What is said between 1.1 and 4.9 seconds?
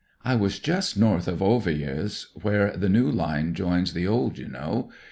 of Ovillers, where the new line joins the old, you know.